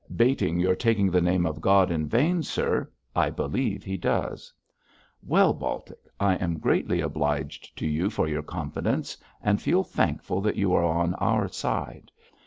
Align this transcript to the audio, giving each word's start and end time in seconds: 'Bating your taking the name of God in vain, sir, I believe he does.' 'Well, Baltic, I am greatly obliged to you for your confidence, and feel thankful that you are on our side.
'Bating 0.15 0.59
your 0.59 0.73
taking 0.73 1.11
the 1.11 1.21
name 1.21 1.45
of 1.45 1.61
God 1.61 1.91
in 1.91 2.07
vain, 2.07 2.41
sir, 2.41 2.89
I 3.15 3.29
believe 3.29 3.83
he 3.83 3.97
does.' 3.97 4.51
'Well, 5.21 5.53
Baltic, 5.53 5.99
I 6.19 6.37
am 6.37 6.57
greatly 6.57 7.01
obliged 7.01 7.77
to 7.77 7.85
you 7.85 8.09
for 8.09 8.27
your 8.27 8.41
confidence, 8.41 9.15
and 9.43 9.61
feel 9.61 9.83
thankful 9.83 10.41
that 10.41 10.55
you 10.55 10.73
are 10.73 10.83
on 10.83 11.13
our 11.19 11.47
side. 11.49 12.09